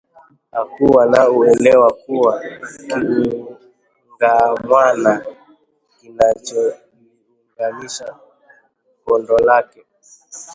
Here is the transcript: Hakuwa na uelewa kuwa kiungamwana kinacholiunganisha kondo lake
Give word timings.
Hakuwa 0.51 1.05
na 1.05 1.29
uelewa 1.29 1.93
kuwa 1.93 2.41
kiungamwana 2.87 5.25
kinacholiunganisha 5.99 8.15
kondo 9.03 9.37
lake 9.37 9.85